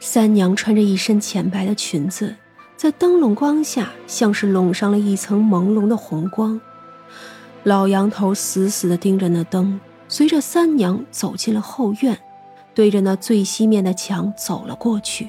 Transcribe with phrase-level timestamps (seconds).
[0.00, 2.34] 三娘穿着一身浅白的裙子，
[2.76, 6.60] 在灯笼光下，像是笼上了一层朦胧的红光。
[7.64, 12.16] 老杨头死死地盯着那灯，随着三娘走进了后院，
[12.74, 15.28] 对着那最西面的墙走了过去。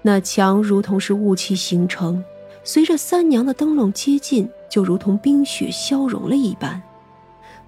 [0.00, 2.24] 那墙如同是雾气形成，
[2.64, 6.82] 随着三娘的灯笼接近，就如同冰雪消融了一般，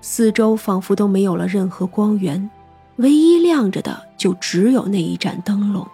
[0.00, 2.50] 四周仿佛都没有了任何光源。
[2.96, 5.86] 唯一亮着的，就只有那一盏灯笼。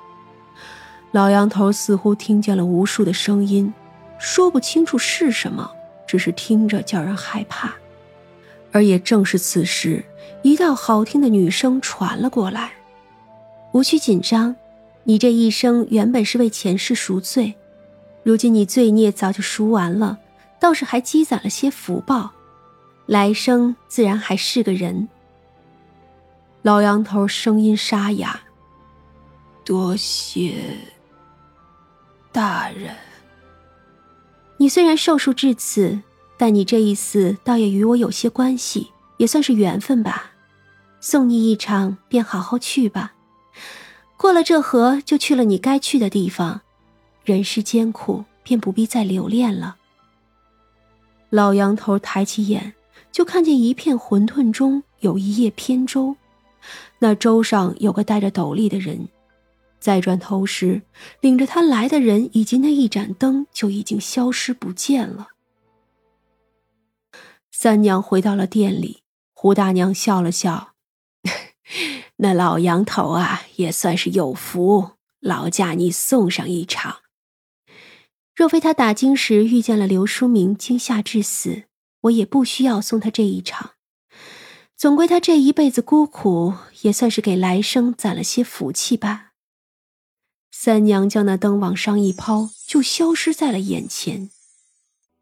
[1.12, 3.72] 老杨头似乎听见了无数的声音，
[4.18, 5.70] 说不清楚是什么，
[6.06, 7.74] 只是听着叫人害怕。
[8.72, 10.04] 而也正是此时，
[10.42, 12.70] 一道好听的女声传了过来
[13.72, 14.54] ：“无需紧张，
[15.02, 17.54] 你这一生原本是为前世赎罪，
[18.22, 20.18] 如今你罪孽早就赎完了，
[20.60, 22.30] 倒是还积攒了些福报，
[23.06, 25.08] 来生自然还是个人。”
[26.62, 28.38] 老杨头声音沙哑
[29.64, 30.76] ：“多谢
[32.30, 32.94] 大人。
[34.58, 36.02] 你虽然寿数至此，
[36.36, 40.32] 但你这一死倒也与我有些关系，也算是缘分吧。
[41.00, 43.14] 送你一场，便好好去吧。
[44.18, 46.60] 过了这河，就去了你该去的地方。
[47.24, 49.76] 人世艰苦，便不必再留恋了。”
[51.30, 52.74] 老杨头抬起眼，
[53.10, 56.16] 就看见一片混沌中有一叶扁舟。
[56.98, 59.08] 那舟上有个戴着斗笠的人，
[59.78, 60.82] 再转头时，
[61.20, 65.28] 领着他来的人以及那一盏灯就已经消失不见了。
[67.50, 70.74] 三娘回到了店里，胡大娘笑了笑
[72.16, 76.98] ：“那老杨头啊，也算是有福，劳驾你送上一场。
[78.34, 81.64] 若非他打更时遇见了刘书明，惊吓致死，
[82.02, 83.72] 我也不需要送他这一场。”
[84.80, 89.32] 总归他这一辈子孤苦，也算是给来生攒了些福气吧。
[90.50, 94.30] 三娘将那灯往上一抛，就消失在了眼前。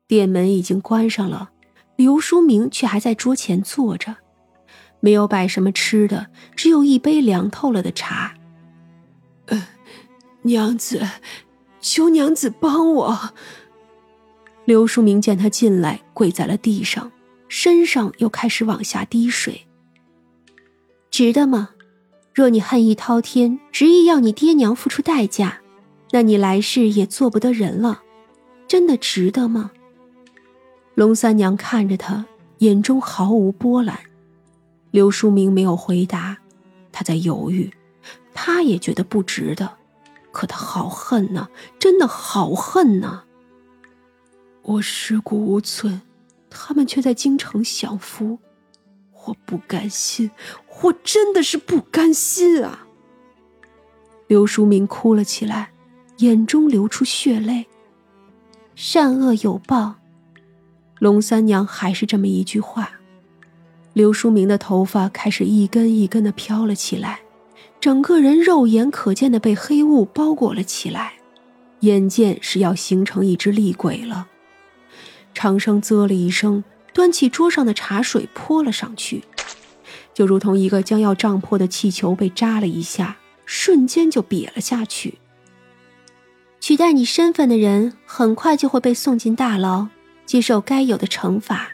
[0.07, 1.51] 店门已经关上了，
[1.97, 4.19] 刘书明却还在桌前坐着，
[5.01, 8.37] 没有摆什么吃的，只有一杯凉透了的茶。
[9.47, 9.71] 呃，
[10.43, 11.05] 娘子，
[11.81, 13.35] 求娘子帮我。
[14.65, 17.11] 刘书明见他进来，跪在了地上。
[17.49, 19.67] 身上又开始往下滴水，
[21.11, 21.71] 值得吗？
[22.35, 25.61] 若你恨意滔天，执意要你爹娘付出代价，
[26.13, 28.03] 那你来世也做不得人了，
[28.69, 29.73] 真的值得吗？
[30.95, 32.27] 龙三娘看着他，
[32.59, 33.99] 眼中毫无波澜。
[34.91, 36.39] 刘书明没有回答，
[36.93, 37.73] 他在犹豫，
[38.35, 39.71] 他也觉得不值得，
[40.31, 41.49] 可他好恨呐，
[41.79, 43.25] 真的好恨呐！
[44.63, 46.03] 我尸骨无存。
[46.51, 48.39] 他们却在京城享福，
[49.27, 50.31] 我不甘心，
[50.83, 52.87] 我真的是不甘心啊！
[54.27, 55.71] 刘淑明哭了起来，
[56.19, 57.67] 眼中流出血泪。
[58.75, 59.97] 善恶有报，
[60.99, 62.93] 龙三娘还是这么一句话。
[63.93, 67.21] 刘淑明的头发开始一根一根的飘了起来，
[67.81, 71.15] 整个人肉眼可见的被黑雾包裹了起来，
[71.81, 74.29] 眼见是要形成一只厉鬼了。
[75.39, 79.23] 长生啧了一声，端起桌上的茶水泼了上去，
[80.13, 85.19] 就如同一个将要胀破的气球被扎了一下，瞬间就瘪了下去。
[86.59, 89.87] 取代你身份的人，很快就会被送进大牢，
[90.27, 91.69] 接受该有的惩罚。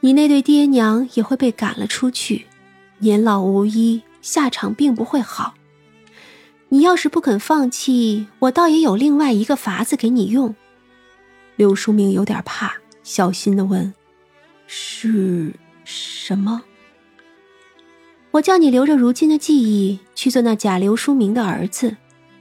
[0.00, 2.46] 你那对爹娘也会被赶了出去，
[3.00, 5.52] 年老无依，下场并不会好。
[6.70, 10.54] 你要是不肯放弃，我倒也有另外一个法子给你用。
[11.56, 13.94] 刘书明有点怕，小心的问
[14.66, 15.54] ：“是
[15.84, 16.62] 什么？”
[18.32, 21.96] 我叫你留着如今的记忆，去做那假刘书明的儿子，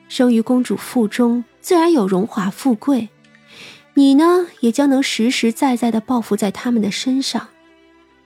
[0.09, 3.09] 生于公主腹中，自然有荣华富贵。
[3.93, 7.49] 你呢，也将能实实在在的报复在他们的身上。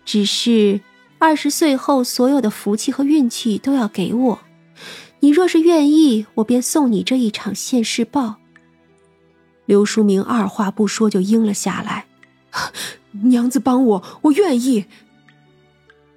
[0.05, 0.79] 只是
[1.19, 4.39] 二十岁后，所有的福气和运气都要给我。
[5.19, 8.37] 你若是愿意，我便送你这一场现世报。
[9.67, 12.07] 刘书明二话不说就应了下来，
[13.11, 14.85] 娘子帮我，我愿意。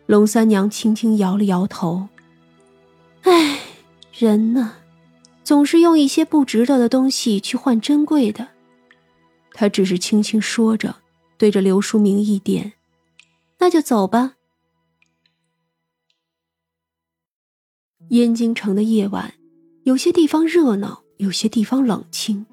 [0.07, 2.09] 龙三娘轻轻摇了摇头，
[3.23, 3.61] 唉，
[4.17, 4.77] 人呢，
[5.43, 8.49] 总是用一些不值得的东西去换珍贵的。
[9.53, 10.97] 她只是轻轻说着，
[11.37, 12.75] 对着刘书明一点，
[13.59, 14.35] 那就走吧。
[18.11, 19.35] 燕京城的夜晚，
[19.83, 22.47] 有些地方热闹，有些地方冷清。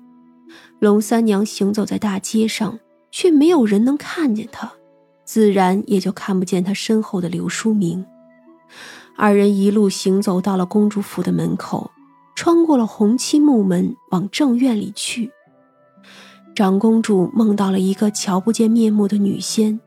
[0.80, 2.80] 龙三娘行走在大街上，
[3.12, 4.72] 却没有人能看见她，
[5.26, 8.06] 自然也就看不见她身后的刘书明。
[9.16, 11.90] 二人一路行走到了公主府的门口，
[12.36, 15.32] 穿过了红漆木门，往正院里去。
[16.54, 19.80] 长公主梦到了一个瞧不见面目的女仙，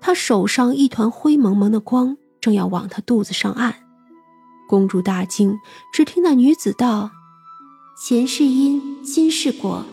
[0.00, 3.74] 她手上一团灰蒙蒙的光，正要往她肚子上按。
[4.66, 5.58] 公主大惊，
[5.92, 7.10] 只听那女子道
[8.02, 9.84] ：“前世因，今世果，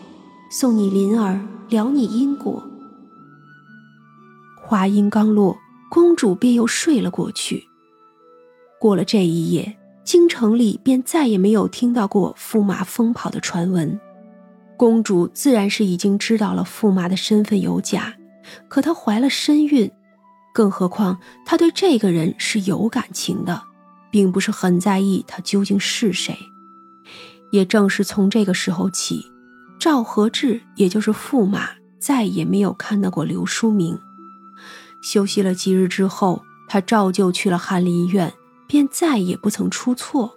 [0.50, 2.62] 送你灵儿，了你因果。”
[4.62, 5.56] 话音刚落，
[5.90, 7.64] 公主便又睡了过去。
[8.80, 13.98] 过了这一夜，京城里便再也没有听到过驸马疯跑的传闻。
[14.76, 18.14] 公主自然是已经知道了驸马的身份有假，
[18.68, 19.90] 可她怀了身孕，
[20.54, 23.62] 更何况她对这个人是有感情的，
[24.10, 26.38] 并不是很在意他究竟是谁。
[27.50, 29.24] 也正是从这个时候起，
[29.78, 33.98] 赵和志也就是驸马再也没有看到过刘书明。
[35.02, 38.32] 休息了几日之后，他照旧去了翰林院，
[38.66, 40.34] 便再也不曾出错。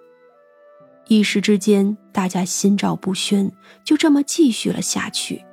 [1.07, 3.51] 一时之间，大家心照不宣，
[3.83, 5.43] 就这么继续了下去。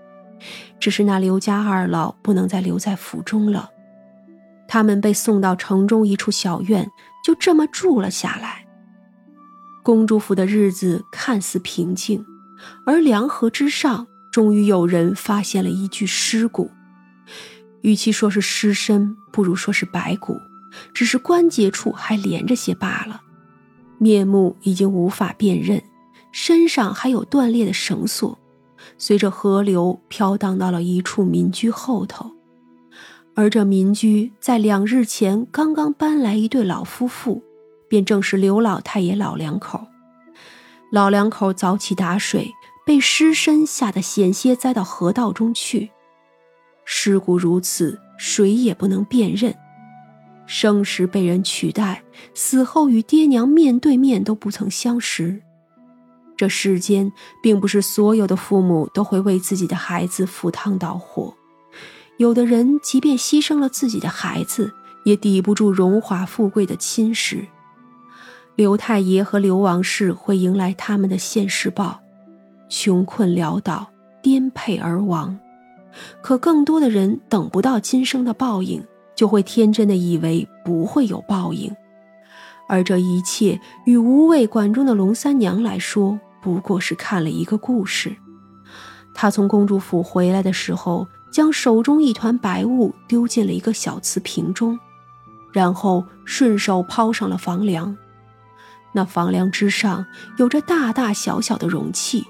[0.78, 3.70] 只是那刘家二老不能再留在府中了，
[4.68, 6.88] 他们被送到城中一处小院，
[7.24, 8.66] 就这么住了下来。
[9.82, 12.24] 公主府的日子看似平静，
[12.84, 16.70] 而梁河之上，终于有人发现了一具尸骨。
[17.82, 20.36] 与其说是尸身，不如说是白骨，
[20.92, 23.20] 只是关节处还连着些罢了。
[23.98, 25.82] 面目已经无法辨认，
[26.32, 28.38] 身上还有断裂的绳索，
[28.96, 32.32] 随着河流飘荡到了一处民居后头。
[33.34, 37.42] 而这民居在两日前刚刚搬来一对老夫妇，
[37.88, 39.86] 便正是刘老太爷老两口。
[40.90, 42.54] 老两口早起打水，
[42.86, 45.90] 被尸身吓得险些栽到河道中去。
[46.84, 49.54] 尸骨如此，谁也不能辨认。
[50.46, 52.02] 生时被人取代，
[52.32, 55.42] 死后与爹娘面对面都不曾相识。
[56.38, 57.12] 这世间
[57.42, 61.34] 并不是所有的父母都会为自己的孩子赴汤蹈火，
[62.16, 64.72] 有的人即便牺牲了自己的孩子，
[65.04, 67.44] 也抵不住荣华富贵的侵蚀。
[68.58, 72.00] 刘太爷和刘王氏会迎来他们的现世报：
[72.68, 73.86] 穷困潦倒，
[74.20, 75.38] 颠沛而亡。
[76.20, 78.84] 可更多的人等不到今生的报应。
[79.14, 81.72] 就会天真的以为不会有报应，
[82.68, 88.16] 而这一切与无畏馆中的龙三娘来说，不过是看了一个故事。
[89.14, 94.78] 她从公主府回来的时候，将手中一团白雾丢进了一个小瓷瓶中，
[95.52, 97.96] 然后顺手抛上了房梁。
[98.92, 100.06] 那房梁之上
[100.38, 102.26] 有着大大小小的容器，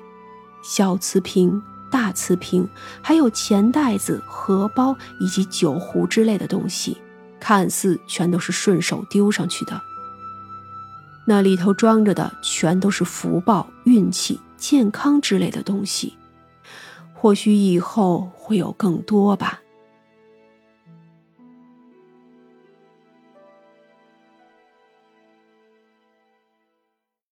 [0.63, 1.63] 小瓷瓶。
[1.91, 2.69] 大瓷瓶，
[3.01, 6.99] 还有钱袋子、荷包以及酒壶之类的东西，
[7.41, 9.81] 看似全都是顺手丢上去的。
[11.27, 16.13] 那里头装着的全都是福报、运气、健康之类的东西，
[17.15, 19.59] 或许以后会有更多吧。